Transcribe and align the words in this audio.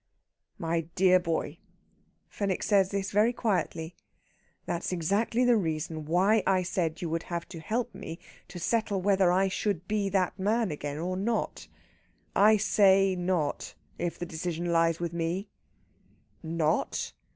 "My 0.57 0.81
dear 0.95 1.19
boy" 1.19 1.59
Fenwick 2.27 2.63
says 2.63 2.89
this 2.89 3.11
very 3.11 3.31
quietly 3.31 3.93
"that's 4.65 4.91
exactly 4.91 5.43
the 5.45 5.55
reason 5.55 6.05
why 6.05 6.41
I 6.47 6.63
said 6.63 7.03
you 7.03 7.09
would 7.11 7.21
have 7.29 7.47
to 7.49 7.59
help 7.59 7.93
me 7.93 8.17
to 8.47 8.57
settle 8.57 8.99
whether 8.99 9.31
I 9.31 9.47
should 9.47 9.87
be 9.87 10.09
that 10.09 10.39
man 10.39 10.71
again 10.71 10.97
or 10.97 11.15
not. 11.15 11.67
I 12.35 12.57
say 12.57 13.15
not, 13.15 13.75
if 13.99 14.17
the 14.17 14.25
decision 14.25 14.71
lies 14.71 14.99
with 14.99 15.13
me." 15.13 15.49
"Not? 16.41 17.13